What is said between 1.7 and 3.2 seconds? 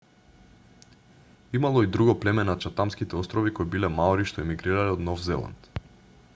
и друго племе на чатамските